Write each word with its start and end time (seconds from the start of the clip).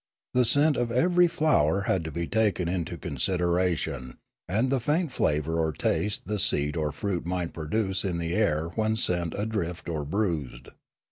The 0.33 0.45
scent 0.45 0.77
of 0.77 0.91
every 0.91 1.27
flower 1.27 1.81
had 1.81 2.03
to 2.05 2.11
be 2.11 2.25
taken 2.25 2.67
into 2.67 2.97
consideration 2.97 4.15
and 4.49 4.71
the 4.71 4.79
faint 4.79 5.11
flavour 5.11 5.59
or 5.59 5.71
taste 5.71 6.23
the 6.25 6.39
seed 6.39 6.75
or 6.75 6.91
fruit 6.91 7.23
might 7.27 7.53
produce 7.53 8.03
in 8.03 8.17
the 8.17 8.33
air 8.33 8.69
when 8.73 8.95
sent 8.97 9.35
adrift 9.37 9.87
or 9.89 10.03
bruised. 10.03 10.69